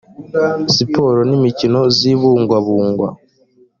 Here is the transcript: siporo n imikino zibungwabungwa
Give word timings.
siporo 0.73 1.19
n 1.29 1.31
imikino 1.37 1.81
zibungwabungwa 1.97 3.09